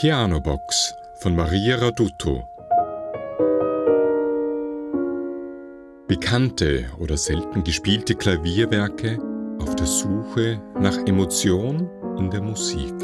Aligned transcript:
Pianobox 0.00 0.94
von 1.16 1.34
Maria 1.34 1.74
Raduto. 1.74 2.44
Bekannte 6.06 6.88
oder 7.00 7.16
selten 7.16 7.64
gespielte 7.64 8.14
Klavierwerke 8.14 9.18
auf 9.58 9.74
der 9.74 9.88
Suche 9.88 10.62
nach 10.78 10.96
Emotion 11.08 11.90
in 12.16 12.30
der 12.30 12.42
Musik. 12.42 12.94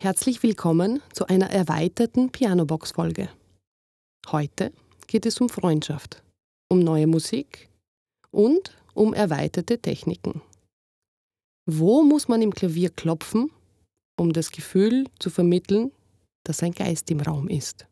Herzlich 0.00 0.44
willkommen 0.44 1.02
zu 1.12 1.26
einer 1.26 1.50
erweiterten 1.50 2.30
Pianobox-Folge. 2.30 3.30
Heute 4.30 4.70
geht 5.06 5.26
es 5.26 5.40
um 5.40 5.48
Freundschaft, 5.48 6.22
um 6.68 6.80
neue 6.80 7.06
Musik 7.06 7.68
und 8.30 8.76
um 8.94 9.14
erweiterte 9.14 9.78
Techniken. 9.78 10.42
Wo 11.66 12.02
muss 12.02 12.28
man 12.28 12.42
im 12.42 12.54
Klavier 12.54 12.90
klopfen, 12.90 13.50
um 14.18 14.32
das 14.32 14.50
Gefühl 14.50 15.06
zu 15.18 15.30
vermitteln, 15.30 15.92
dass 16.44 16.62
ein 16.62 16.72
Geist 16.72 17.10
im 17.10 17.20
Raum 17.20 17.48
ist? 17.48 17.86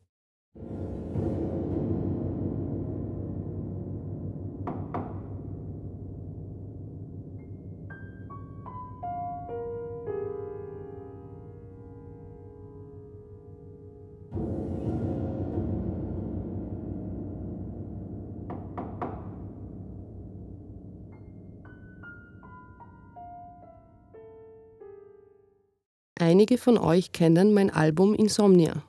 Einige 26.35 26.59
von 26.59 26.79
euch 26.79 27.13
kennen 27.13 27.54
mein 27.54 27.71
Album 27.71 28.13
Insomnia, 28.13 28.82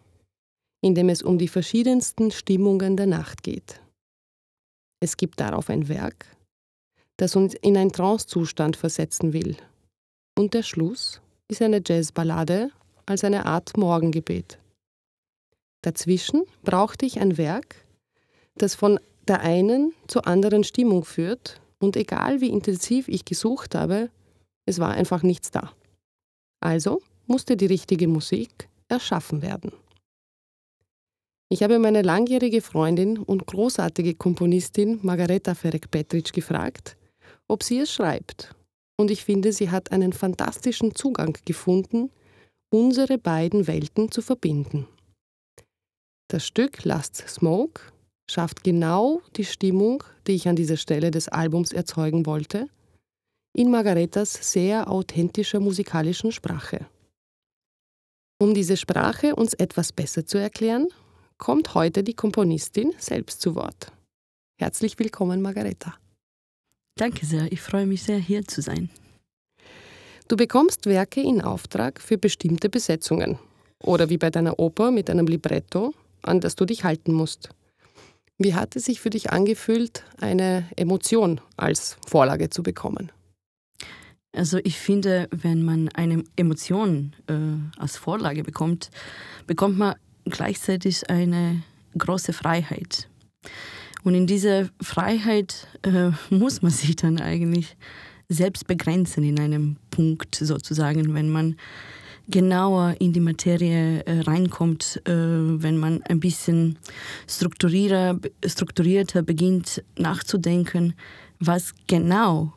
in 0.82 0.96
dem 0.96 1.10
es 1.10 1.22
um 1.22 1.38
die 1.38 1.48
verschiedensten 1.48 2.32
Stimmungen 2.32 2.98
der 2.98 3.06
Nacht 3.06 3.44
geht. 3.44 3.80
Es 5.00 5.16
gibt 5.16 5.40
darauf 5.40 5.70
ein 5.70 5.88
Werk, 5.88 6.26
das 7.18 7.36
uns 7.36 7.54
in 7.54 7.78
einen 7.78 7.92
Trancezustand 7.92 8.78
versetzen 8.78 9.32
will. 9.32 9.58
Und 10.36 10.56
der 10.56 10.64
Schluss 10.64 11.22
ist 11.48 11.62
eine 11.62 11.84
Jazzballade 11.86 12.72
als 13.06 13.24
eine 13.24 13.46
Art 13.46 13.78
Morgengebet. 13.78 14.58
Dazwischen 15.84 16.46
brauchte 16.64 17.06
ich 17.06 17.20
ein 17.20 17.38
Werk, 17.38 17.76
das 18.56 18.74
von 18.74 19.00
der 19.28 19.42
einen 19.42 19.94
zur 20.08 20.26
anderen 20.26 20.64
Stimmung 20.64 21.06
führt, 21.06 21.62
und 21.78 21.96
egal 21.96 22.42
wie 22.42 22.50
intensiv 22.50 23.08
ich 23.08 23.24
gesucht 23.24 23.76
habe, 23.76 24.10
es 24.66 24.80
war 24.80 24.90
einfach 24.90 25.22
nichts 25.22 25.52
da. 25.52 25.74
Also 26.60 27.04
musste 27.28 27.58
die 27.58 27.66
richtige 27.66 28.08
Musik 28.08 28.70
erschaffen 28.88 29.42
werden. 29.42 29.72
Ich 31.50 31.62
habe 31.62 31.80
meine 31.80 32.02
langjährige 32.02 32.62
Freundin 32.62 33.18
und 33.18 33.46
großartige 33.46 34.16
Komponistin 34.16 35.00
Margareta 35.04 35.54
Ferek-Petric 35.54 36.34
gefragt, 36.34 36.98
ob 37.48 37.64
sie 37.64 37.80
es 37.80 37.94
schreibt. 37.94 38.56
Und 38.98 39.12
ich 39.12 39.24
finde, 39.24 39.54
sie 39.54 39.70
hat 39.70 39.92
einen 39.92 40.14
fantastischen 40.14 40.96
Zugang 40.96 41.38
gefunden, 41.46 42.10
unsere 42.74 43.18
beiden 43.18 43.68
Welten 43.68 44.12
zu 44.12 44.22
verbinden. 44.22 44.88
Das 46.28 46.48
Stück 46.48 46.84
Last 46.84 47.18
Smoke 47.28 47.82
schafft 48.30 48.64
genau 48.64 49.22
die 49.36 49.46
Stimmung, 49.46 50.04
die 50.26 50.34
ich 50.34 50.48
an 50.48 50.56
dieser 50.56 50.78
Stelle 50.78 51.12
des 51.12 51.28
Albums 51.28 51.72
erzeugen 51.72 52.26
wollte, 52.26 52.68
in 53.54 53.70
Margaretas 53.70 54.52
sehr 54.52 54.90
authentischer 54.90 55.60
musikalischen 55.60 56.32
Sprache. 56.32 56.88
Um 58.46 58.54
diese 58.54 58.78
Sprache 58.78 59.36
uns 59.36 59.56
etwas 59.56 59.92
besser 59.92 60.28
zu 60.28 60.38
erklären, 60.38 60.88
kommt 61.40 61.74
heute 61.74 62.04
die 62.04 62.14
Komponistin 62.14 62.94
selbst 63.00 63.42
zu 63.42 63.56
Wort. 63.56 63.92
Herzlich 64.62 65.00
willkommen, 65.00 65.42
Margareta. 65.42 65.96
Danke 66.96 67.26
sehr, 67.26 67.52
ich 67.52 67.60
freue 67.60 67.88
mich 67.88 68.04
sehr, 68.04 68.20
hier 68.20 68.46
zu 68.46 68.62
sein. 68.62 68.92
Du 70.28 70.38
bekommst 70.38 70.86
Werke 70.86 71.22
in 71.22 71.42
Auftrag 71.42 72.00
für 72.00 72.20
bestimmte 72.20 72.70
Besetzungen 72.70 73.40
oder 73.82 74.12
wie 74.12 74.20
bei 74.20 74.30
deiner 74.30 74.60
Oper 74.60 74.92
mit 74.92 75.10
einem 75.10 75.26
Libretto, 75.26 75.96
an 76.22 76.40
das 76.40 76.56
du 76.56 76.66
dich 76.66 76.84
halten 76.84 77.14
musst. 77.14 77.50
Wie 78.38 78.54
hat 78.54 78.76
es 78.76 78.86
sich 78.86 79.02
für 79.02 79.10
dich 79.10 79.32
angefühlt, 79.32 80.04
eine 80.22 80.70
Emotion 80.76 81.42
als 81.58 81.98
Vorlage 82.06 82.52
zu 82.52 82.62
bekommen? 82.62 83.12
Also 84.36 84.60
ich 84.64 84.78
finde, 84.78 85.28
wenn 85.32 85.64
man 85.64 85.90
eine 85.90 86.24
Emotion 86.36 87.14
äh, 87.28 87.80
als 87.80 87.98
Vorlage 87.98 88.44
bekommt, 88.44 88.90
bekommt 89.48 89.78
man 89.78 89.96
gleichzeitig 90.26 91.10
eine 91.10 91.64
große 91.98 92.34
Freiheit. 92.34 93.08
Und 94.04 94.14
in 94.14 94.28
dieser 94.28 94.70
Freiheit 94.82 95.68
äh, 95.84 96.12
muss 96.30 96.62
man 96.62 96.72
sich 96.72 96.96
dann 96.96 97.20
eigentlich 97.20 97.78
selbst 98.28 98.68
begrenzen 98.68 99.24
in 99.24 99.40
einem 99.40 99.78
Punkt 99.90 100.36
sozusagen, 100.36 101.14
wenn 101.14 101.30
man 101.30 101.56
genauer 102.28 102.96
in 103.00 103.14
die 103.14 103.20
Materie 103.20 104.02
äh, 104.02 104.22
reinkommt, 104.22 105.02
äh, 105.06 105.12
wenn 105.12 105.78
man 105.78 106.02
ein 106.04 106.20
bisschen 106.20 106.78
strukturierter, 107.28 108.20
strukturierter 108.46 109.22
beginnt 109.22 109.84
nachzudenken, 109.98 110.96
was 111.40 111.74
genau 111.88 112.52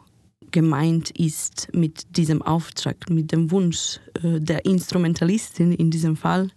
gemeint 0.50 1.10
ist 1.10 1.68
mit 1.72 2.16
diesem 2.16 2.42
Auftrag, 2.42 3.08
mit 3.10 3.32
dem 3.32 3.50
Wunsch 3.50 4.00
äh, 4.22 4.40
der 4.40 4.64
Instrumentalistin 4.64 5.72
in 5.72 5.90
diesem 5.90 6.16
Fall, 6.16 6.50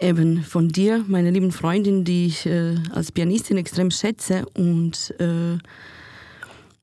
eben 0.00 0.42
von 0.42 0.68
dir, 0.68 1.04
meine 1.08 1.30
lieben 1.30 1.52
Freundin, 1.52 2.04
die 2.04 2.26
ich 2.26 2.46
äh, 2.46 2.76
als 2.92 3.12
Pianistin 3.12 3.56
extrem 3.56 3.90
schätze. 3.90 4.44
Und 4.54 5.14
äh, 5.18 5.58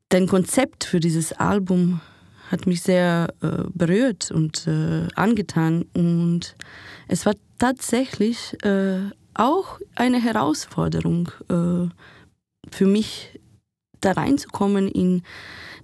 dein 0.10 0.28
Konzept 0.28 0.84
für 0.84 1.00
dieses 1.00 1.34
Album 1.34 2.02
hat 2.50 2.66
mich 2.66 2.82
sehr 2.82 3.34
äh, 3.42 3.64
berührt 3.74 4.32
und 4.32 4.68
äh, 4.68 5.08
angetan. 5.16 5.86
Und 5.94 6.56
es 7.08 7.26
war 7.26 7.36
tatsächlich 7.60 8.58
äh, 8.64 9.02
auch 9.36 9.80
eine 9.96 10.22
Herausforderung 10.22 11.32
für 11.48 12.86
mich, 12.86 13.40
da 14.02 14.12
reinzukommen 14.12 14.90
in 14.90 15.24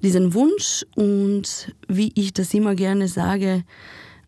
diesen 0.02 0.34
Wunsch 0.34 0.86
und 0.96 1.74
wie 1.88 2.12
ich 2.16 2.34
das 2.34 2.54
immer 2.54 2.76
gerne 2.76 3.08
sage, 3.08 3.64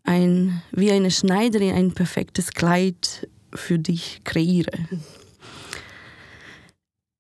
ein, 0.04 0.62
wie 0.72 0.92
eine 0.92 1.12
Schneiderin 1.12 1.74
ein 1.74 1.92
perfektes 1.94 2.52
Kleid 2.52 3.28
für 3.54 3.78
dich 3.78 4.22
kreiere. 4.24 4.72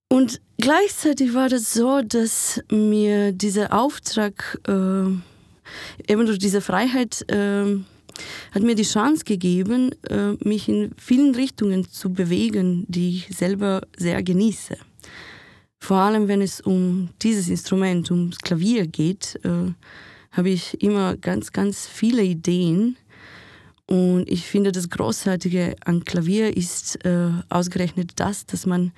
Und 0.09 0.41
gleichzeitig 0.57 1.33
war 1.33 1.49
das 1.49 1.73
so, 1.73 2.01
dass 2.01 2.61
mir 2.71 3.33
dieser 3.33 3.73
Auftrag, 3.73 4.57
äh, 4.67 6.11
eben 6.11 6.25
durch 6.25 6.39
diese 6.39 6.61
Freiheit, 6.61 7.25
äh, 7.29 7.77
hat 8.51 8.63
mir 8.63 8.75
die 8.75 8.83
Chance 8.83 9.25
gegeben, 9.25 9.91
äh, 10.09 10.33
mich 10.47 10.69
in 10.69 10.91
vielen 10.97 11.35
Richtungen 11.35 11.87
zu 11.89 12.11
bewegen, 12.11 12.85
die 12.87 13.09
ich 13.09 13.37
selber 13.37 13.81
sehr 13.97 14.23
genieße. 14.23 14.77
Vor 15.79 15.97
allem, 15.97 16.27
wenn 16.27 16.41
es 16.41 16.59
um 16.59 17.09
dieses 17.21 17.49
Instrument, 17.49 18.09
ums 18.11 18.39
Klavier 18.39 18.87
geht, 18.87 19.39
äh, 19.43 19.71
habe 20.31 20.49
ich 20.49 20.81
immer 20.81 21.15
ganz, 21.17 21.51
ganz 21.51 21.87
viele 21.87 22.23
Ideen. 22.23 22.97
Und 23.85 24.29
ich 24.29 24.45
finde, 24.45 24.71
das 24.71 24.89
Großartige 24.89 25.75
an 25.85 26.03
Klavier 26.03 26.55
ist 26.55 27.03
äh, 27.05 27.29
ausgerechnet 27.49 28.11
das, 28.17 28.45
dass 28.45 28.65
man 28.65 28.91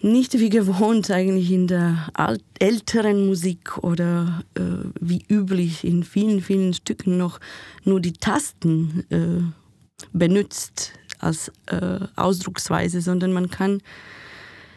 nicht 0.00 0.38
wie 0.38 0.50
gewohnt 0.50 1.10
eigentlich 1.10 1.50
in 1.50 1.66
der 1.66 2.12
älteren 2.58 3.26
Musik 3.26 3.78
oder 3.78 4.44
äh, 4.54 4.60
wie 5.00 5.24
üblich 5.30 5.82
in 5.82 6.04
vielen, 6.04 6.42
vielen 6.42 6.74
Stücken 6.74 7.16
noch 7.16 7.40
nur 7.84 8.00
die 8.00 8.12
Tasten 8.12 9.04
äh, 9.08 10.06
benutzt 10.12 10.92
als 11.20 11.50
äh, 11.66 12.00
Ausdrucksweise, 12.16 13.00
sondern 13.00 13.32
man 13.32 13.48
kann 13.48 13.80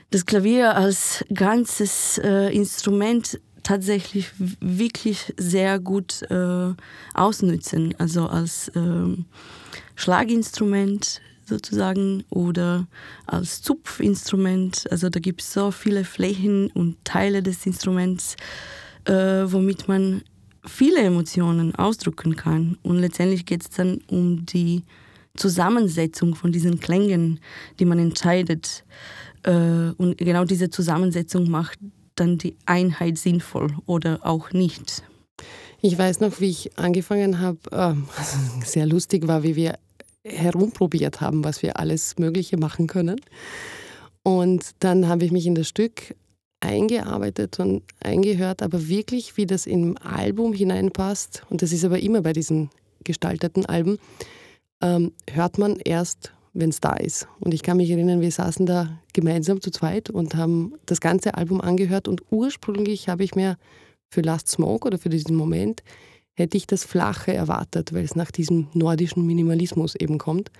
das 0.09 0.25
Klavier 0.25 0.75
als 0.75 1.25
ganzes 1.33 2.17
äh, 2.23 2.53
Instrument 2.55 3.39
tatsächlich 3.63 4.31
wirklich 4.61 5.33
sehr 5.37 5.79
gut 5.79 6.21
äh, 6.29 6.73
ausnützen, 7.13 7.93
also 7.97 8.27
als 8.27 8.69
äh, 8.69 8.81
Schlaginstrument 9.95 11.21
sozusagen 11.45 12.23
oder 12.29 12.87
als 13.25 13.61
Zupfinstrument. 13.61 14.89
Also 14.89 15.09
da 15.09 15.19
gibt 15.19 15.41
es 15.41 15.51
so 15.51 15.71
viele 15.71 16.05
Flächen 16.05 16.71
und 16.71 17.03
Teile 17.03 17.43
des 17.43 17.65
Instruments, 17.65 18.35
äh, 19.05 19.13
womit 19.13 19.87
man 19.89 20.21
viele 20.65 21.01
Emotionen 21.01 21.75
ausdrücken 21.75 22.35
kann. 22.35 22.77
Und 22.83 22.99
letztendlich 22.99 23.45
geht 23.45 23.63
es 23.63 23.69
dann 23.69 24.01
um 24.07 24.45
die 24.45 24.83
Zusammensetzung 25.35 26.35
von 26.35 26.51
diesen 26.51 26.79
Klängen, 26.79 27.39
die 27.79 27.85
man 27.85 27.99
entscheidet 27.99 28.83
und 29.51 30.17
genau 30.17 30.45
diese 30.45 30.69
Zusammensetzung 30.69 31.49
macht 31.49 31.79
dann 32.15 32.37
die 32.37 32.57
Einheit 32.65 33.17
sinnvoll 33.17 33.75
oder 33.85 34.19
auch 34.23 34.51
nicht. 34.51 35.03
Ich 35.81 35.97
weiß 35.97 36.19
noch, 36.21 36.39
wie 36.39 36.49
ich 36.49 36.77
angefangen 36.77 37.39
habe, 37.39 37.59
äh, 37.71 37.93
sehr 38.65 38.85
lustig 38.85 39.27
war, 39.27 39.43
wie 39.43 39.55
wir 39.55 39.77
herumprobiert 40.23 41.21
haben, 41.21 41.43
was 41.43 41.61
wir 41.61 41.79
alles 41.79 42.17
Mögliche 42.17 42.57
machen 42.57 42.87
können. 42.87 43.21
Und 44.23 44.71
dann 44.79 45.07
habe 45.07 45.23
ich 45.23 45.31
mich 45.31 45.45
in 45.45 45.55
das 45.55 45.69
Stück 45.69 46.15
eingearbeitet 46.59 47.59
und 47.59 47.83
eingehört, 48.01 48.61
aber 48.61 48.87
wirklich, 48.87 49.37
wie 49.37 49.45
das 49.45 49.67
im 49.67 49.97
Album 49.97 50.53
hineinpasst, 50.53 51.43
und 51.49 51.61
das 51.61 51.71
ist 51.71 51.85
aber 51.85 51.99
immer 51.99 52.21
bei 52.21 52.33
diesen 52.33 52.69
gestalteten 53.03 53.65
Alben, 53.65 53.99
ähm, 54.81 55.13
hört 55.29 55.57
man 55.57 55.77
erst, 55.77 56.33
wenn 56.57 56.69
es 56.69 56.81
da 56.81 56.93
ist. 56.93 57.27
Und 57.39 57.53
ich 57.53 57.63
kann 57.63 57.77
mich 57.77 57.89
erinnern, 57.89 58.21
wir 58.21 58.31
saßen 58.31 58.65
da 58.65 58.99
gemeinsam 59.13 59.61
zu 59.61 59.71
zweit 59.71 60.09
und 60.09 60.35
haben 60.35 60.73
das 60.85 61.01
ganze 61.01 61.35
Album 61.35 61.61
angehört 61.61 62.07
und 62.07 62.21
ursprünglich 62.31 63.09
habe 63.09 63.23
ich 63.23 63.35
mir 63.35 63.57
für 64.09 64.21
Last 64.21 64.47
Smoke 64.49 64.87
oder 64.87 64.97
für 64.97 65.09
diesen 65.09 65.35
Moment 65.35 65.83
hätte 66.33 66.57
ich 66.57 66.67
das 66.67 66.83
Flache 66.83 67.33
erwartet, 67.33 67.93
weil 67.93 68.03
es 68.03 68.15
nach 68.15 68.31
diesem 68.31 68.67
nordischen 68.73 69.25
Minimalismus 69.25 69.95
eben 69.95 70.17
kommt. 70.17 70.51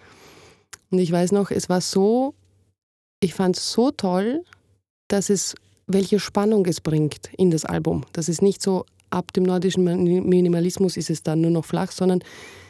Und 0.90 1.00
ich 1.00 1.12
weiß 1.12 1.32
noch, 1.32 1.52
es 1.52 1.70
war 1.70 1.82
so, 1.82 2.34
ich 3.20 3.34
fand 3.34 3.58
es 3.58 3.72
so 3.72 3.92
toll, 3.92 4.44
dass 5.08 5.30
es, 5.30 5.56
welche 5.86 6.20
Spannung 6.20 6.66
es 6.66 6.82
bringt 6.82 7.30
in 7.38 7.52
das 7.52 7.64
Album. 7.64 8.06
Das 8.12 8.28
ist 8.28 8.42
nicht 8.42 8.62
so, 8.62 8.86
ab 9.10 9.32
dem 9.34 9.44
nordischen 9.44 9.84
Minimalismus 9.84 10.98
ist 10.98 11.10
es 11.10 11.24
dann 11.24 11.42
nur 11.42 11.52
noch 11.52 11.66
flach, 11.66 11.92
sondern 11.92 12.24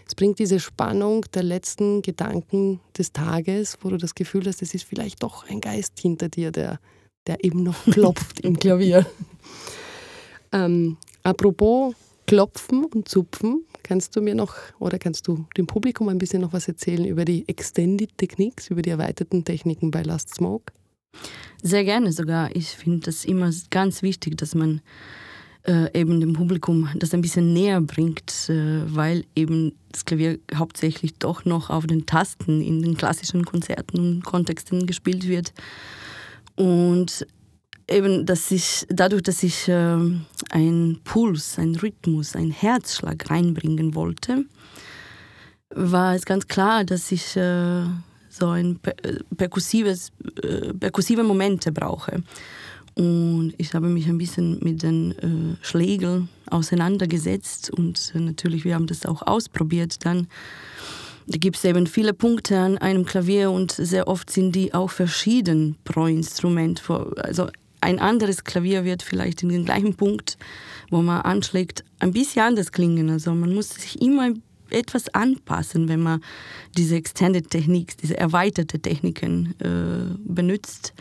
es 0.07 0.15
bringt 0.15 0.39
diese 0.39 0.59
Spannung 0.59 1.25
der 1.33 1.43
letzten 1.43 2.01
Gedanken 2.01 2.79
des 2.97 3.11
Tages, 3.11 3.77
wo 3.81 3.89
du 3.89 3.97
das 3.97 4.15
Gefühl 4.15 4.45
hast, 4.45 4.61
es 4.61 4.73
ist 4.73 4.85
vielleicht 4.85 5.21
doch 5.21 5.47
ein 5.49 5.59
Geist 5.59 5.99
hinter 5.99 6.29
dir, 6.29 6.51
der, 6.51 6.79
der 7.27 7.43
eben 7.43 7.63
noch 7.63 7.83
klopft 7.91 8.39
im 8.39 8.57
Klavier. 8.57 9.05
Ähm, 10.53 10.97
apropos 11.23 11.93
Klopfen 12.25 12.85
und 12.85 13.07
Zupfen, 13.07 13.65
kannst 13.83 14.15
du 14.15 14.21
mir 14.21 14.35
noch 14.35 14.55
oder 14.79 14.97
kannst 14.97 15.27
du 15.27 15.45
dem 15.57 15.67
Publikum 15.67 16.09
ein 16.09 16.17
bisschen 16.17 16.41
noch 16.41 16.53
was 16.53 16.67
erzählen 16.67 17.05
über 17.05 17.25
die 17.25 17.47
Extended 17.47 18.17
Techniques, 18.17 18.69
über 18.69 18.81
die 18.81 18.89
erweiterten 18.89 19.43
Techniken 19.43 19.91
bei 19.91 20.03
Last 20.03 20.35
Smoke? 20.35 20.73
Sehr 21.63 21.83
gerne 21.83 22.11
sogar. 22.11 22.55
Ich 22.55 22.69
finde 22.69 23.05
das 23.05 23.25
immer 23.25 23.51
ganz 23.71 24.01
wichtig, 24.03 24.37
dass 24.37 24.55
man 24.55 24.81
äh, 25.67 25.99
eben 25.99 26.19
dem 26.19 26.33
Publikum 26.33 26.89
das 26.95 27.13
ein 27.13 27.21
bisschen 27.21 27.53
näher 27.53 27.81
bringt, 27.81 28.49
äh, 28.49 28.81
weil 28.85 29.25
eben 29.35 29.73
das 29.91 30.05
Klavier 30.05 30.39
hauptsächlich 30.55 31.15
doch 31.15 31.45
noch 31.45 31.69
auf 31.69 31.85
den 31.87 32.05
Tasten 32.05 32.61
in 32.61 32.81
den 32.81 32.95
klassischen 32.97 33.45
Konzerten 33.45 33.99
und 33.99 34.25
Kontexten 34.25 34.87
gespielt 34.87 35.27
wird. 35.27 35.53
Und 36.55 37.27
eben, 37.89 38.25
dass 38.25 38.51
ich, 38.51 38.85
dadurch, 38.89 39.23
dass 39.23 39.43
ich 39.43 39.67
äh, 39.67 39.97
einen 40.49 41.01
Puls, 41.03 41.59
einen 41.59 41.75
Rhythmus, 41.75 42.35
einen 42.35 42.51
Herzschlag 42.51 43.29
reinbringen 43.29 43.95
wollte, 43.95 44.45
war 45.69 46.15
es 46.15 46.25
ganz 46.25 46.47
klar, 46.47 46.83
dass 46.83 47.11
ich 47.11 47.35
äh, 47.35 47.83
so 48.29 48.47
ein 48.49 48.79
äh, 48.83 49.19
perkussives, 49.35 50.11
äh, 50.43 50.73
perkussive 50.73 51.23
Momente 51.23 51.71
brauche. 51.71 52.23
Und 52.97 53.53
ich 53.59 53.75
habe 53.75 53.89
mich 53.89 54.07
ein 54.07 54.17
bisschen 54.17 54.57
mit 54.63 54.81
den 54.81 55.11
äh, 55.11 55.63
Schlägeln 55.63 56.29
auseinandergesetzt 56.49 57.69
und 57.69 58.11
äh, 58.15 58.19
natürlich, 58.19 58.65
wir 58.65 58.73
haben 58.73 58.87
das 58.87 59.05
auch 59.05 59.21
ausprobiert 59.21 60.03
dann. 60.03 60.27
Da 61.27 61.37
gibt 61.37 61.57
es 61.57 61.63
eben 61.63 61.85
viele 61.85 62.15
Punkte 62.15 62.57
an 62.57 62.79
einem 62.79 63.05
Klavier 63.05 63.51
und 63.51 63.71
sehr 63.71 64.07
oft 64.07 64.31
sind 64.31 64.53
die 64.53 64.73
auch 64.73 64.89
verschieden 64.89 65.75
pro 65.83 66.07
Instrument. 66.07 66.81
Also 67.17 67.49
ein 67.81 67.99
anderes 67.99 68.43
Klavier 68.43 68.83
wird 68.83 69.03
vielleicht 69.03 69.43
in 69.43 69.49
den 69.49 69.65
gleichen 69.65 69.93
Punkt, 69.93 70.39
wo 70.89 71.03
man 71.03 71.21
anschlägt, 71.21 71.83
ein 71.99 72.13
bisschen 72.13 72.41
anders 72.41 72.71
klingen. 72.71 73.11
Also 73.11 73.31
man 73.35 73.53
muss 73.53 73.69
sich 73.69 74.01
immer 74.01 74.31
etwas 74.71 75.13
anpassen, 75.13 75.87
wenn 75.87 76.01
man 76.01 76.23
diese 76.75 76.95
Extended 76.95 77.47
Techniques, 77.47 77.95
diese 77.97 78.17
erweiterte 78.17 78.79
Techniken 78.79 79.53
äh, 79.59 80.17
benutzt. 80.25 80.95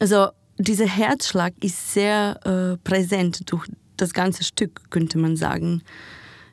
Also 0.00 0.28
dieser 0.58 0.86
Herzschlag 0.86 1.52
ist 1.62 1.92
sehr 1.92 2.40
äh, 2.44 2.76
präsent 2.82 3.50
durch 3.50 3.68
das 3.96 4.12
ganze 4.12 4.44
Stück, 4.44 4.90
könnte 4.90 5.18
man 5.18 5.36
sagen. 5.36 5.82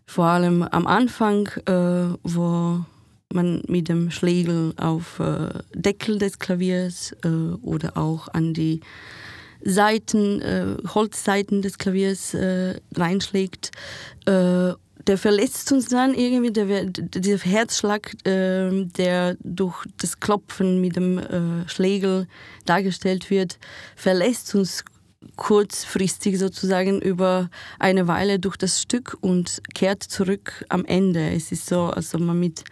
Vor 0.06 0.26
allem 0.26 0.64
am 0.64 0.88
Anfang, 0.88 1.48
äh, 1.66 2.18
wo 2.24 2.84
man 3.34 3.62
mit 3.68 3.88
dem 3.88 4.12
Schlägel 4.12 4.74
auf 4.78 5.20
äh, 5.20 5.50
Deckel 5.74 6.20
des 6.20 6.40
Klaviers 6.40 7.16
äh, 7.24 7.30
oder 7.62 7.98
auch 7.98 8.28
an 8.28 8.54
die 8.54 8.82
Seiten, 9.64 10.42
äh, 10.42 10.76
Holzseiten 10.88 11.62
des 11.62 11.78
Klaviers 11.78 12.34
äh, 12.34 12.80
reinschlägt, 12.96 13.72
der 15.08 15.18
verletzt 15.18 15.72
uns 15.72 15.88
dann 15.88 16.14
irgendwie, 16.14 16.52
der, 16.52 16.86
dieser 16.86 17.38
Herzschlag, 17.38 18.14
äh, 18.26 18.86
der 18.86 19.38
durch 19.44 19.86
das 19.98 20.20
Klopfen 20.20 20.82
mit 20.82 20.96
dem 20.96 21.18
äh, 21.18 21.68
Schlägel 21.68 22.28
dargestellt 22.66 23.30
wird, 23.30 23.58
verlässt 23.96 24.54
uns 24.56 24.84
kurzfristig 25.36 26.40
sozusagen 26.40 27.02
über 27.02 27.50
eine 27.80 28.08
Weile 28.08 28.40
durch 28.40 28.58
das 28.58 28.82
Stück 28.82 29.18
und 29.22 29.62
kehrt 29.74 30.04
zurück 30.04 30.66
am 30.70 30.86
Ende. 30.86 31.32
Es 31.32 31.52
ist 31.52 31.68
so, 31.68 31.86
als 31.86 32.16
ob 32.16 32.22
man 32.22 32.40
mit 32.40 32.64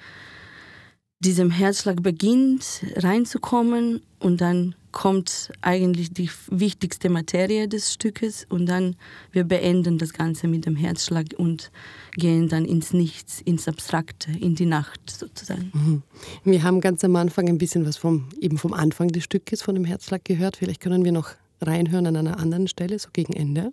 diesem 1.20 1.52
Herzschlag 1.52 2.02
beginnt 2.02 2.84
reinzukommen 2.96 4.02
und 4.20 4.42
dann 4.42 4.76
kommt 4.92 5.52
eigentlich 5.62 6.12
die 6.12 6.30
wichtigste 6.50 7.10
Materie 7.10 7.68
des 7.68 7.94
Stückes 7.94 8.46
und 8.50 8.66
dann 8.66 8.96
wir 9.32 9.44
beenden 9.44 9.98
das 9.98 10.14
Ganze 10.14 10.48
mit 10.48 10.66
dem 10.66 10.76
Herzschlag 10.76 11.28
und 11.38 11.72
gehen 12.16 12.50
dann 12.50 12.66
ins 12.66 12.92
Nichts, 12.92 13.42
ins 13.42 13.68
Abstrakte, 13.68 14.32
in 14.32 14.56
die 14.56 14.66
Nacht 14.66 15.10
sozusagen. 15.10 15.72
Mhm. 15.74 16.04
Wir 16.44 16.64
haben 16.64 16.82
ganz 16.82 17.04
am 17.04 17.16
Anfang 17.16 17.48
ein 17.48 17.58
bisschen 17.58 17.86
was 17.86 17.98
vom, 17.98 18.30
eben 18.40 18.58
vom 18.58 18.74
Anfang 18.74 19.10
des 19.10 19.24
Stückes, 19.24 19.62
von 19.62 19.76
dem 19.76 19.86
Herzschlag 19.86 20.26
gehört. 20.26 20.58
Vielleicht 20.58 20.82
können 20.82 21.06
wir 21.06 21.12
noch 21.12 21.30
reinhören 21.62 22.08
an 22.08 22.16
einer 22.16 22.40
anderen 22.40 22.68
Stelle, 22.68 22.98
so 22.98 23.10
gegen 23.14 23.34
Ende. 23.34 23.72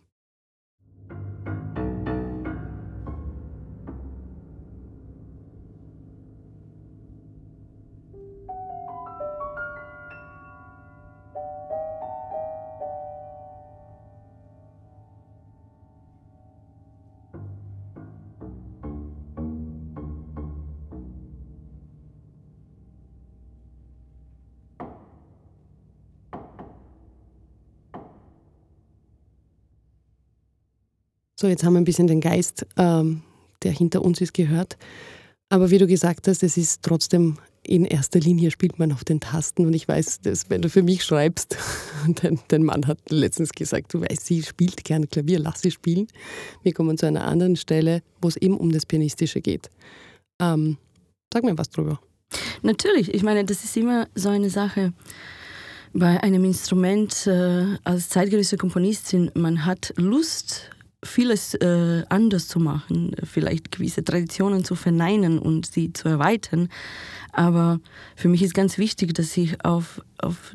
So, 31.47 31.51
jetzt 31.51 31.63
haben 31.63 31.75
wir 31.75 31.81
ein 31.81 31.85
bisschen 31.85 32.09
den 32.09 32.21
Geist, 32.21 32.67
ähm, 32.77 33.23
der 33.63 33.71
hinter 33.71 34.03
uns 34.03 34.21
ist, 34.21 34.35
gehört. 34.35 34.77
Aber 35.49 35.71
wie 35.71 35.79
du 35.79 35.87
gesagt 35.87 36.27
hast, 36.27 36.43
es 36.43 36.57
ist 36.57 36.83
trotzdem 36.83 37.39
in 37.63 37.85
erster 37.85 38.19
Linie 38.19 38.51
spielt 38.51 38.81
man 38.81 38.91
auf 38.91 39.05
den 39.05 39.21
Tasten. 39.21 39.65
Und 39.65 39.73
ich 39.73 39.87
weiß, 39.87 40.23
dass 40.23 40.51
wenn 40.51 40.61
du 40.61 40.69
für 40.69 40.83
mich 40.83 41.05
schreibst, 41.05 41.57
dein, 42.21 42.41
dein 42.49 42.65
Mann 42.65 42.89
hat 42.89 42.99
letztens 43.11 43.51
gesagt, 43.51 43.95
du 43.95 44.01
weißt, 44.01 44.27
sie 44.27 44.43
spielt 44.43 44.83
gerne 44.83 45.07
Klavier, 45.07 45.39
lass 45.39 45.61
sie 45.61 45.71
spielen. 45.71 46.09
Wir 46.65 46.73
kommen 46.73 46.99
zu 46.99 47.07
einer 47.07 47.25
anderen 47.25 47.55
Stelle, 47.55 48.03
wo 48.21 48.27
es 48.27 48.37
eben 48.37 48.57
um 48.57 48.73
das 48.73 48.85
Pianistische 48.85 49.41
geht. 49.41 49.71
Ähm, 50.41 50.79
sag 51.33 51.45
mir 51.45 51.57
was 51.57 51.71
drüber. 51.71 52.01
Natürlich, 52.63 53.15
ich 53.15 53.23
meine, 53.23 53.45
das 53.45 53.63
ist 53.63 53.77
immer 53.77 54.09
so 54.17 54.31
eine 54.31 54.51
Sache 54.51 54.93
bei 55.93 56.21
einem 56.25 56.45
Instrument 56.45 57.29
äh, 57.29 57.77
als 57.85 58.09
zeitgenössische 58.09 58.57
Komponistin. 58.57 59.31
Man 59.35 59.65
hat 59.65 59.95
Lust 59.97 60.73
vieles 61.07 61.55
äh, 61.55 62.05
anders 62.09 62.49
zu 62.49 62.59
machen, 62.59 63.15
vielleicht 63.25 63.73
gewisse 63.73 64.05
Traditionen 64.05 64.65
zu 64.65 64.75
verneinen 64.75 65.39
und 65.39 65.67
sie 65.67 65.93
zu 65.93 66.09
erweitern. 66.09 66.69
Aber 67.33 67.81
für 68.15 68.29
mich 68.29 68.43
ist 68.43 68.55
ganz 68.55 68.79
wichtig, 68.79 69.15
dass 69.15 69.37
ich 69.37 69.65
auf, 69.65 70.03
auf 70.19 70.55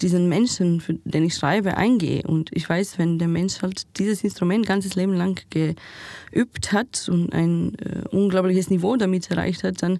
diesen 0.00 0.28
Menschen, 0.28 0.80
für 0.80 0.94
den 0.94 1.24
ich 1.24 1.34
schreibe, 1.34 1.76
eingehe. 1.76 2.22
Und 2.22 2.50
ich 2.52 2.68
weiß, 2.68 2.98
wenn 2.98 3.18
der 3.18 3.28
Mensch 3.28 3.62
halt 3.62 3.86
dieses 3.98 4.24
Instrument 4.24 4.66
ganzes 4.66 4.94
Leben 4.94 5.14
lang 5.14 5.40
geübt 5.50 6.72
hat 6.72 7.08
und 7.08 7.32
ein 7.32 7.74
äh, 7.78 8.08
unglaubliches 8.10 8.70
Niveau 8.70 8.96
damit 8.96 9.30
erreicht 9.30 9.64
hat, 9.64 9.82
dann 9.82 9.98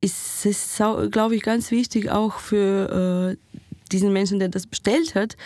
ist 0.00 0.46
es, 0.46 0.80
glaube 1.10 1.34
ich, 1.34 1.42
ganz 1.42 1.70
wichtig 1.70 2.10
auch 2.10 2.38
für 2.38 3.36
äh, 3.36 3.58
diesen 3.90 4.12
Menschen, 4.12 4.38
der 4.38 4.48
das 4.48 4.66
bestellt 4.66 5.14
hat, 5.14 5.36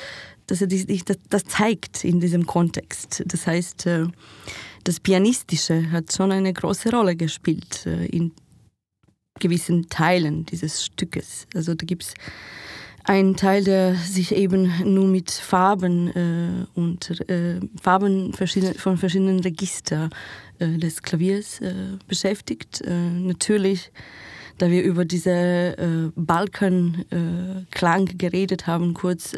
dass 0.52 0.60
er 0.60 0.66
dich 0.66 1.02
das, 1.06 1.44
zeigt 1.44 2.04
in 2.04 2.20
diesem 2.20 2.44
Kontext. 2.46 3.22
Das 3.24 3.46
heißt, 3.46 3.86
äh, 3.86 4.04
das 4.84 5.00
Pianistische 5.00 5.90
hat 5.90 6.12
schon 6.12 6.30
eine 6.30 6.52
große 6.52 6.90
Rolle 6.90 7.16
gespielt 7.16 7.86
äh, 7.86 8.04
in 8.04 8.32
gewissen 9.40 9.88
Teilen 9.88 10.44
dieses 10.44 10.84
Stückes. 10.84 11.46
Also 11.54 11.74
da 11.74 11.86
gibt 11.86 12.02
es 12.02 12.12
ein 13.04 13.34
Teil, 13.34 13.64
der 13.64 13.94
sich 13.94 14.34
eben 14.34 14.70
nur 14.84 15.06
mit 15.06 15.30
Farben 15.30 16.08
äh, 16.08 16.66
und 16.78 17.18
äh, 17.30 17.58
Farben 17.80 18.34
von 18.34 18.98
verschiedenen 18.98 19.40
Registern 19.40 20.10
äh, 20.58 20.76
des 20.76 21.00
Klaviers 21.00 21.62
äh, 21.62 21.96
beschäftigt. 22.06 22.82
Äh, 22.82 22.92
natürlich, 22.92 23.90
da 24.58 24.68
wir 24.70 24.82
über 24.82 25.06
diese 25.06 25.30
äh, 25.30 26.10
Balkanklang 26.14 28.04
geredet 28.18 28.66
haben, 28.66 28.92
kurz 28.92 29.32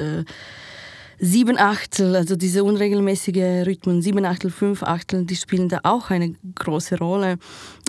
sieben 1.18 1.58
Achtel, 1.58 2.16
also 2.16 2.36
diese 2.36 2.64
unregelmäßige 2.64 3.66
Rhythmen, 3.66 4.02
sieben 4.02 4.24
Achtel, 4.24 4.50
fünf 4.50 4.82
Achtel, 4.82 5.24
die 5.24 5.36
spielen 5.36 5.68
da 5.68 5.80
auch 5.82 6.10
eine 6.10 6.34
große 6.54 6.98
Rolle. 6.98 7.38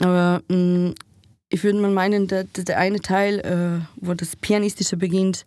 Aber 0.02 0.42
mh, 0.48 0.58
mm, 0.58 0.96
ich 1.50 1.64
würde 1.64 1.80
mal 1.80 1.92
meinen, 1.92 2.28
der, 2.28 2.44
der 2.44 2.78
eine 2.78 3.00
Teil, 3.00 3.40
äh, 3.40 3.86
wo 3.98 4.14
das 4.14 4.36
Pianistische 4.36 4.98
beginnt, 4.98 5.46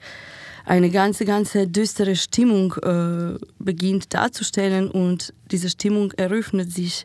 eine 0.65 0.91
ganze, 0.91 1.25
ganze 1.25 1.67
düstere 1.67 2.15
Stimmung 2.15 2.75
äh, 2.83 3.39
beginnt 3.59 4.13
darzustellen 4.13 4.91
und 4.91 5.33
diese 5.51 5.71
Stimmung 5.71 6.13
eröffnet 6.13 6.73
sich 6.73 7.05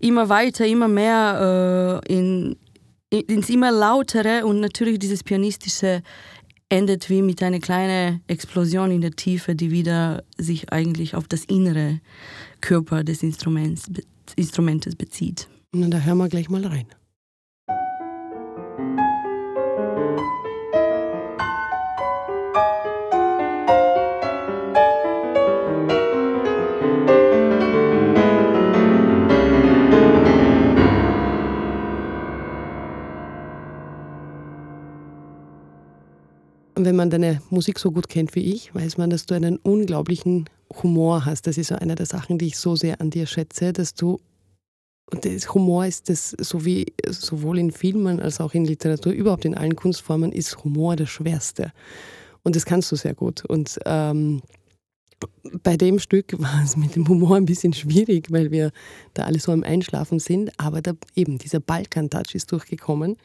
immer 0.00 0.28
weiter, 0.28 0.66
immer 0.66 0.88
mehr 0.88 2.00
äh, 2.06 2.12
in, 2.12 2.56
ins 3.10 3.50
immer 3.50 3.70
lautere 3.70 4.46
und 4.46 4.60
natürlich 4.60 4.98
dieses 4.98 5.22
Pianistische 5.22 6.02
endet 6.72 7.10
wie 7.10 7.20
mit 7.20 7.42
einer 7.42 7.58
kleinen 7.58 8.22
Explosion 8.28 8.90
in 8.90 9.02
der 9.02 9.10
Tiefe, 9.10 9.54
die 9.54 9.70
wieder 9.70 10.24
sich 10.38 10.72
eigentlich 10.72 11.14
auf 11.14 11.28
das 11.28 11.44
innere 11.44 12.00
Körper 12.62 13.04
des 13.04 13.22
Instruments, 13.22 13.90
Instrumentes 14.36 14.96
bezieht. 14.96 15.48
Und 15.74 15.90
da 15.90 16.00
hören 16.00 16.16
wir 16.16 16.30
gleich 16.30 16.48
mal 16.48 16.64
rein. 16.64 16.86
Wenn 36.84 36.96
man 36.96 37.10
deine 37.10 37.42
Musik 37.50 37.78
so 37.78 37.90
gut 37.90 38.08
kennt 38.08 38.34
wie 38.34 38.52
ich, 38.52 38.74
weiß 38.74 38.98
man, 38.98 39.10
dass 39.10 39.26
du 39.26 39.34
einen 39.34 39.56
unglaublichen 39.56 40.48
Humor 40.82 41.24
hast. 41.24 41.46
Das 41.46 41.58
ist 41.58 41.68
so 41.68 41.74
eine 41.74 41.94
der 41.94 42.06
Sachen, 42.06 42.38
die 42.38 42.46
ich 42.46 42.58
so 42.58 42.76
sehr 42.76 43.00
an 43.00 43.10
dir 43.10 43.26
schätze, 43.26 43.72
dass 43.72 43.94
du 43.94 44.20
und 45.12 45.26
das 45.26 45.52
Humor 45.52 45.84
ist 45.84 46.08
das, 46.08 46.30
so 46.30 46.64
wie 46.64 46.86
sowohl 47.06 47.58
in 47.58 47.70
Filmen 47.70 48.18
als 48.18 48.40
auch 48.40 48.54
in 48.54 48.64
Literatur, 48.64 49.12
überhaupt 49.12 49.44
in 49.44 49.54
allen 49.54 49.76
Kunstformen, 49.76 50.32
ist 50.32 50.64
Humor 50.64 50.96
das 50.96 51.10
Schwerste. 51.10 51.72
Und 52.42 52.56
das 52.56 52.64
kannst 52.64 52.90
du 52.90 52.96
sehr 52.96 53.14
gut. 53.14 53.44
Und 53.44 53.78
ähm, 53.84 54.40
bei 55.62 55.76
dem 55.76 55.98
Stück 55.98 56.32
war 56.40 56.62
es 56.64 56.78
mit 56.78 56.96
dem 56.96 57.06
Humor 57.08 57.36
ein 57.36 57.44
bisschen 57.44 57.74
schwierig, 57.74 58.32
weil 58.32 58.50
wir 58.50 58.72
da 59.12 59.24
alle 59.24 59.38
so 59.38 59.52
am 59.52 59.64
Einschlafen 59.64 60.18
sind. 60.18 60.50
Aber 60.58 60.80
da, 60.80 60.92
eben 61.14 61.36
dieser 61.36 61.60
Balkan-Touch 61.60 62.34
ist 62.34 62.50
durchgekommen. 62.50 63.18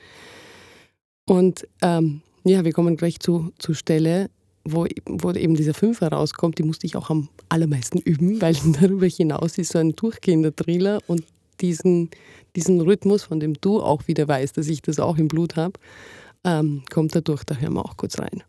Und 1.25 1.67
ähm, 1.81 2.21
ja, 2.47 2.65
wir 2.65 2.73
kommen 2.73 2.97
gleich 2.97 3.19
zu, 3.19 3.51
zur 3.57 3.75
Stelle, 3.75 4.29
wo, 4.63 4.85
wo 5.05 5.31
eben 5.31 5.55
dieser 5.55 5.73
Fünfer 5.73 6.09
rauskommt. 6.09 6.57
Die 6.57 6.63
musste 6.63 6.85
ich 6.85 6.95
auch 6.95 7.09
am 7.09 7.29
allermeisten 7.49 7.99
üben, 7.99 8.41
weil 8.41 8.55
darüber 8.81 9.07
hinaus 9.07 9.57
ist 9.57 9.71
so 9.71 9.79
ein 9.79 9.95
durchgehender 9.95 10.55
Thriller 10.55 10.99
und 11.07 11.23
diesen, 11.61 12.09
diesen 12.55 12.81
Rhythmus, 12.81 13.23
von 13.23 13.39
dem 13.39 13.53
du 13.55 13.81
auch 13.81 14.07
wieder 14.07 14.27
weißt, 14.27 14.57
dass 14.57 14.67
ich 14.67 14.81
das 14.81 14.99
auch 14.99 15.17
im 15.17 15.27
Blut 15.27 15.55
habe, 15.55 15.73
ähm, 16.43 16.83
kommt 16.91 17.15
da 17.15 17.21
durch. 17.21 17.43
Da 17.43 17.55
hören 17.55 17.73
wir 17.73 17.85
auch 17.85 17.97
kurz 17.97 18.19
rein. 18.19 18.43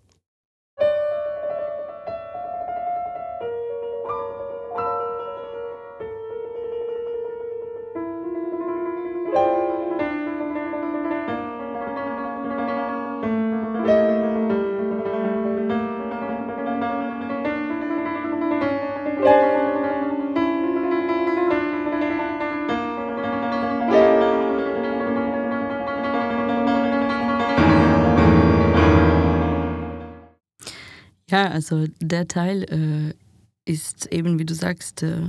Ja, 31.48 31.54
also 31.54 31.86
der 32.00 32.28
Teil 32.28 32.64
äh, 32.64 33.70
ist 33.70 34.06
eben, 34.12 34.38
wie 34.38 34.44
du 34.44 34.54
sagst, 34.54 35.02
äh, 35.02 35.22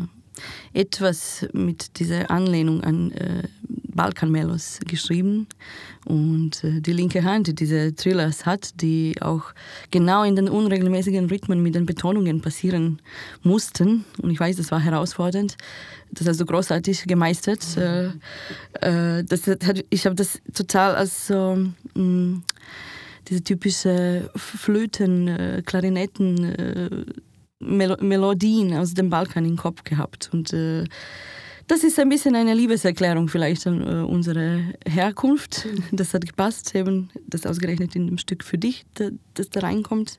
etwas 0.73 1.47
mit 1.53 1.99
dieser 1.99 2.29
Anlehnung 2.29 2.83
an 2.83 3.11
äh, 3.11 3.43
Balkanmelos 3.67 4.79
geschrieben. 4.85 5.47
Und 6.05 6.63
äh, 6.63 6.81
die 6.81 6.91
linke 6.91 7.23
Hand, 7.23 7.47
die 7.47 7.55
diese 7.55 7.95
Thrillers 7.95 8.45
hat, 8.45 8.81
die 8.81 9.15
auch 9.21 9.53
genau 9.91 10.23
in 10.23 10.35
den 10.35 10.49
unregelmäßigen 10.49 11.29
Rhythmen 11.29 11.63
mit 11.63 11.75
den 11.75 11.85
Betonungen 11.85 12.41
passieren 12.41 13.01
mussten. 13.43 14.03
Und 14.21 14.31
ich 14.31 14.39
weiß, 14.39 14.57
das 14.57 14.71
war 14.71 14.81
herausfordernd. 14.81 15.55
Das 16.11 16.27
hast 16.27 16.41
du 16.41 16.45
großartig 16.45 17.05
gemeistert. 17.05 17.65
Mhm. 17.77 18.19
Äh, 18.81 19.23
das 19.23 19.47
hat, 19.47 19.85
ich 19.89 20.05
habe 20.05 20.15
das 20.15 20.41
total 20.53 20.95
als 20.95 21.27
so. 21.27 21.55
Mh, 21.93 22.03
mm, 22.03 22.43
diese 23.29 23.43
typische 23.43 24.29
Flöten, 24.35 25.27
äh, 25.27 25.61
Klarinetten, 25.65 26.43
äh, 26.43 27.05
Mel 27.59 27.97
Melodien 27.99 28.73
aus 28.73 28.93
dem 28.93 29.09
Balkan 29.09 29.45
im 29.45 29.57
Kopf 29.57 29.83
gehabt. 29.83 30.29
Und 30.33 30.53
äh, 30.53 30.85
das 31.67 31.83
ist 31.83 31.99
ein 31.99 32.09
bisschen 32.09 32.35
eine 32.35 32.53
Liebeserklärung 32.53 33.27
vielleicht 33.27 33.67
an 33.67 33.81
äh, 33.81 34.03
unsere 34.03 34.73
Herkunft. 34.87 35.67
Das 35.91 36.13
hat 36.13 36.25
gepasst, 36.25 36.73
eben 36.73 37.09
das 37.27 37.45
ausgerechnet 37.45 37.95
in 37.95 38.07
dem 38.07 38.17
Stück 38.17 38.43
für 38.43 38.57
dich, 38.57 38.85
das 38.95 39.49
da 39.49 39.59
reinkommt. 39.59 40.17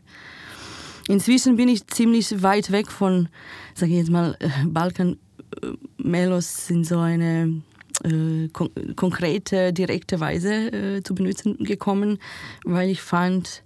Inzwischen 1.08 1.56
bin 1.56 1.68
ich 1.68 1.86
ziemlich 1.88 2.42
weit 2.42 2.70
weg 2.70 2.88
von, 2.88 3.28
sage 3.74 3.92
ich 3.92 3.98
jetzt 3.98 4.10
mal, 4.10 4.36
äh, 4.38 4.48
Balkan-Melos 4.66 6.68
sind 6.68 6.86
so 6.86 6.98
eine 6.98 7.62
äh, 8.04 8.48
kon 8.52 8.70
konkrete, 8.96 9.72
direkte 9.72 10.20
Weise 10.20 10.72
äh, 10.72 11.02
zu 11.02 11.14
benutzen 11.14 11.56
gekommen, 11.58 12.18
weil 12.64 12.90
ich 12.90 13.00
fand, 13.00 13.62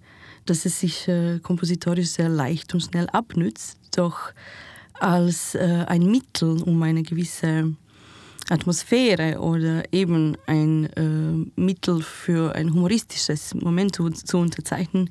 dass 0.46 0.64
es 0.64 0.80
sich 0.80 1.08
äh, 1.08 1.38
kompositorisch 1.40 2.08
sehr 2.08 2.28
leicht 2.28 2.74
und 2.74 2.80
schnell 2.80 3.08
abnützt, 3.08 3.78
doch 3.96 4.32
als 5.00 5.54
äh, 5.54 5.84
ein 5.86 6.10
Mittel, 6.10 6.62
um 6.62 6.82
eine 6.82 7.02
gewisse 7.02 7.74
Atmosphäre 8.50 9.40
oder 9.40 9.84
eben 9.92 10.36
ein 10.46 10.86
äh, 10.96 11.60
Mittel 11.60 12.02
für 12.02 12.54
ein 12.54 12.72
humoristisches 12.72 13.54
Moment 13.54 13.96
zu, 13.96 14.10
zu 14.10 14.38
unterzeichnen, 14.38 15.10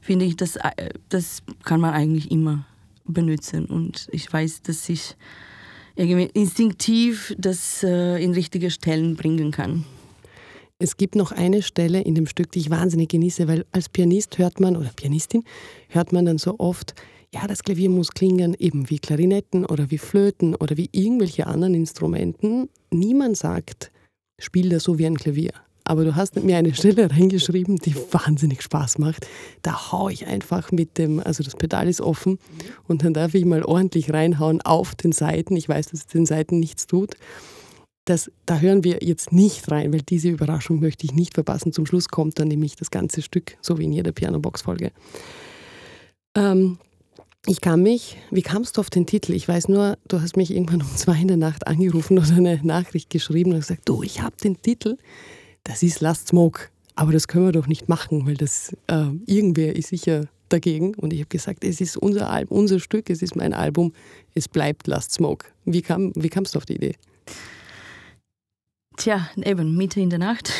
finde 0.00 0.24
ich, 0.24 0.36
das, 0.36 0.56
äh, 0.56 0.90
das 1.08 1.42
kann 1.62 1.80
man 1.80 1.94
eigentlich 1.94 2.30
immer 2.30 2.64
benutzen. 3.04 3.66
Und 3.66 4.08
ich 4.10 4.32
weiß, 4.32 4.62
dass 4.62 4.88
ich 4.88 5.16
irgendwie 5.96 6.30
instinktiv 6.34 7.34
das 7.38 7.82
äh, 7.82 8.22
in 8.22 8.32
richtige 8.32 8.70
Stellen 8.70 9.16
bringen 9.16 9.50
kann. 9.50 9.84
Es 10.78 10.96
gibt 10.96 11.14
noch 11.14 11.30
eine 11.30 11.62
Stelle 11.62 12.00
in 12.00 12.16
dem 12.16 12.26
Stück, 12.26 12.50
die 12.50 12.58
ich 12.58 12.70
wahnsinnig 12.70 13.10
genieße, 13.10 13.46
weil 13.46 13.64
als 13.70 13.88
Pianist 13.88 14.38
hört 14.38 14.58
man, 14.58 14.76
oder 14.76 14.90
Pianistin, 14.94 15.44
hört 15.88 16.12
man 16.12 16.24
dann 16.24 16.38
so 16.38 16.56
oft, 16.58 16.94
ja, 17.32 17.46
das 17.46 17.62
Klavier 17.62 17.88
muss 17.88 18.10
klingen 18.10 18.54
eben 18.58 18.90
wie 18.90 18.98
Klarinetten 18.98 19.64
oder 19.64 19.90
wie 19.90 19.98
Flöten 19.98 20.54
oder 20.54 20.76
wie 20.76 20.90
irgendwelche 20.92 21.46
anderen 21.46 21.74
Instrumenten. 21.74 22.68
Niemand 22.90 23.36
sagt, 23.36 23.92
spiel 24.40 24.68
das 24.68 24.82
so 24.82 24.98
wie 24.98 25.06
ein 25.06 25.16
Klavier. 25.16 25.52
Aber 25.84 26.04
du 26.04 26.14
hast 26.14 26.36
mir 26.36 26.56
eine 26.56 26.74
Stelle 26.74 27.10
reingeschrieben, 27.10 27.76
die 27.76 27.94
wahnsinnig 28.12 28.62
Spaß 28.62 28.98
macht. 28.98 29.26
Da 29.62 29.92
haue 29.92 30.12
ich 30.12 30.26
einfach 30.26 30.70
mit 30.70 30.96
dem, 30.96 31.20
also 31.20 31.42
das 31.42 31.56
Pedal 31.56 31.88
ist 31.88 32.00
offen 32.00 32.38
und 32.86 33.04
dann 33.04 33.14
darf 33.14 33.34
ich 33.34 33.44
mal 33.44 33.64
ordentlich 33.64 34.12
reinhauen 34.12 34.60
auf 34.62 34.94
den 34.94 35.12
Seiten. 35.12 35.56
Ich 35.56 35.68
weiß, 35.68 35.88
dass 35.88 36.00
es 36.00 36.06
den 36.06 36.26
Seiten 36.26 36.60
nichts 36.60 36.86
tut. 36.86 37.14
Das, 38.04 38.30
da 38.46 38.58
hören 38.58 38.82
wir 38.84 38.98
jetzt 39.02 39.32
nicht 39.32 39.70
rein, 39.70 39.92
weil 39.92 40.02
diese 40.02 40.28
Überraschung 40.28 40.80
möchte 40.80 41.04
ich 41.04 41.14
nicht 41.14 41.34
verpassen. 41.34 41.72
Zum 41.72 41.86
Schluss 41.86 42.08
kommt 42.08 42.38
dann 42.38 42.48
nämlich 42.48 42.74
das 42.74 42.90
ganze 42.90 43.22
Stück, 43.22 43.56
so 43.60 43.78
wie 43.78 43.84
in 43.84 43.92
jeder 43.92 44.12
Piano-Box-Folge. 44.12 44.90
Ähm, 46.34 46.78
ich 47.46 47.60
kann 47.60 47.82
mich, 47.82 48.18
wie 48.30 48.42
kamst 48.42 48.76
du 48.76 48.80
auf 48.80 48.90
den 48.90 49.06
Titel? 49.06 49.32
Ich 49.32 49.48
weiß 49.48 49.68
nur, 49.68 49.98
du 50.06 50.20
hast 50.20 50.36
mich 50.36 50.52
irgendwann 50.52 50.82
um 50.82 50.96
zwei 50.96 51.20
in 51.20 51.28
der 51.28 51.36
Nacht 51.36 51.66
angerufen 51.66 52.18
oder 52.18 52.36
eine 52.36 52.60
Nachricht 52.62 53.10
geschrieben 53.10 53.52
und 53.52 53.60
gesagt, 53.60 53.88
du, 53.88 54.02
ich 54.02 54.22
habe 54.22 54.36
den 54.36 54.60
Titel 54.62 54.96
das 55.64 55.82
ist 55.82 56.00
Last 56.00 56.28
Smoke. 56.28 56.68
Aber 56.94 57.12
das 57.12 57.26
können 57.26 57.46
wir 57.46 57.52
doch 57.52 57.66
nicht 57.66 57.88
machen, 57.88 58.26
weil 58.26 58.34
das 58.34 58.76
äh, 58.86 59.06
irgendwer 59.26 59.76
ist 59.76 59.88
sicher 59.88 60.28
dagegen. 60.48 60.94
Und 60.94 61.12
ich 61.12 61.20
habe 61.20 61.28
gesagt, 61.28 61.64
es 61.64 61.80
ist 61.80 61.96
unser 61.96 62.28
Album, 62.28 62.58
unser 62.58 62.80
Stück, 62.80 63.08
es 63.08 63.22
ist 63.22 63.34
mein 63.34 63.54
Album, 63.54 63.92
es 64.34 64.48
bleibt 64.48 64.86
Last 64.86 65.12
Smoke. 65.12 65.46
Wie, 65.64 65.82
kam, 65.82 66.12
wie 66.14 66.28
kamst 66.28 66.54
du 66.54 66.58
auf 66.58 66.66
die 66.66 66.74
Idee? 66.74 66.96
Tja, 68.96 69.30
eben 69.36 69.76
Mitte 69.76 70.00
in 70.00 70.10
der 70.10 70.18
Nacht. 70.18 70.52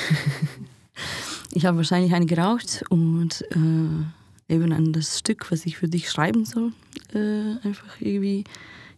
ich 1.53 1.67
habe 1.67 1.77
wahrscheinlich 1.77 2.15
eine 2.15 2.25
geraucht 2.25 2.83
und 2.89 3.45
äh, 3.51 4.55
eben 4.55 4.73
an 4.73 4.93
das 4.93 5.19
Stück, 5.19 5.51
was 5.53 5.67
ich 5.67 5.77
für 5.77 5.89
dich 5.89 6.11
schreiben 6.11 6.47
soll, 6.47 6.73
äh, 7.15 7.67
einfach 7.67 8.01
irgendwie 8.01 8.45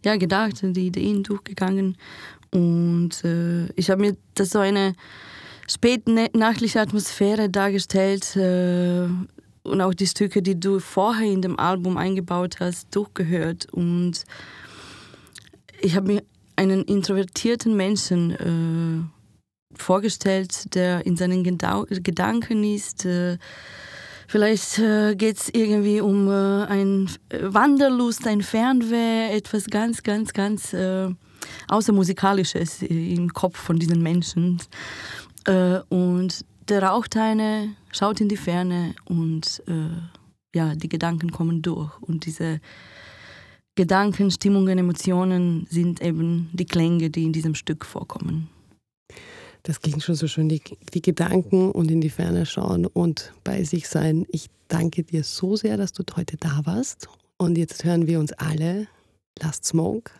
ja, 0.05 0.15
gedacht, 0.15 0.61
die 0.61 0.87
Ideen 0.87 1.23
durchgegangen. 1.23 1.97
Und 2.51 3.23
äh, 3.25 3.67
ich 3.73 3.89
habe 3.89 4.01
mir 4.01 4.15
das 4.35 4.51
so 4.51 4.59
eine 4.59 4.95
spätnachtliche 5.67 6.81
Atmosphäre 6.81 7.49
dargestellt 7.49 8.35
äh, 8.35 9.07
und 9.63 9.81
auch 9.81 9.93
die 9.93 10.07
Stücke, 10.07 10.41
die 10.41 10.59
du 10.59 10.79
vorher 10.79 11.31
in 11.31 11.41
dem 11.41 11.59
Album 11.59 11.97
eingebaut 11.97 12.59
hast, 12.59 12.95
durchgehört. 12.95 13.67
Und 13.71 14.23
ich 15.81 15.95
habe 15.95 16.07
mir 16.07 16.23
einen 16.55 16.83
introvertierten 16.83 17.75
Menschen 17.75 18.31
äh, 18.31 19.77
vorgestellt, 19.77 20.73
der 20.75 21.05
in 21.05 21.17
seinen 21.17 21.43
Gedau 21.43 21.85
Gedanken 21.89 22.63
ist. 22.63 23.05
Äh, 23.05 23.37
vielleicht 24.27 24.79
äh, 24.79 25.15
geht 25.15 25.37
es 25.37 25.49
irgendwie 25.49 25.99
um 26.01 26.27
äh, 26.29 26.65
ein 26.65 27.09
Wanderlust, 27.31 28.27
ein 28.27 28.41
Fernweh, 28.41 29.35
etwas 29.35 29.65
ganz, 29.65 30.03
ganz, 30.03 30.31
ganz 30.33 30.73
äh, 30.73 31.09
außermusikalisches 31.67 32.83
im 32.83 33.33
Kopf 33.33 33.57
von 33.57 33.77
diesen 33.77 34.01
Menschen. 34.01 34.59
Äh, 35.45 35.79
und 35.89 36.45
der 36.67 36.83
raucht 36.83 37.15
eine, 37.17 37.75
schaut 37.91 38.21
in 38.21 38.29
die 38.29 38.37
Ferne 38.37 38.95
und 39.05 39.63
äh, 39.67 40.57
ja, 40.57 40.75
die 40.75 40.89
Gedanken 40.89 41.31
kommen 41.31 41.61
durch. 41.61 41.91
Und 42.01 42.25
diese 42.25 42.59
Gedanken, 43.75 44.31
Stimmungen, 44.31 44.77
Emotionen 44.77 45.67
sind 45.69 46.01
eben 46.01 46.49
die 46.53 46.65
Klänge, 46.65 47.09
die 47.09 47.23
in 47.23 47.33
diesem 47.33 47.55
Stück 47.55 47.85
vorkommen. 47.85 48.49
Das 49.63 49.81
klingt 49.81 50.03
schon 50.03 50.15
so 50.15 50.27
schön, 50.27 50.47
die, 50.47 50.61
die, 50.93 51.01
Gedanken 51.01 51.71
und 51.71 51.89
in 51.89 51.99
die 51.99 52.11
Ferne 52.11 52.45
schauen 52.45 52.85
und 52.85 53.33
bei 53.43 53.63
sich 53.63 53.89
sein. 53.89 54.25
Ich 54.29 54.47
danke 54.67 55.03
dir 55.03 55.23
so 55.23 55.55
sehr, 55.55 55.75
dass 55.75 55.91
du 55.91 56.03
heute 56.15 56.37
da 56.37 56.61
warst. 56.65 57.09
Und 57.37 57.57
jetzt 57.57 57.83
hören 57.83 58.07
wir 58.07 58.19
uns 58.19 58.31
alle 58.33 58.87
Last 59.39 59.65
Smoke 59.65 60.11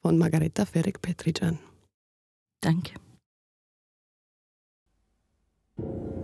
von 0.00 0.18
Margareta 0.18 0.64
Ferek-Petric 0.64 1.42
an. 1.42 1.58
Danke. 2.60 2.94
you 5.78 6.21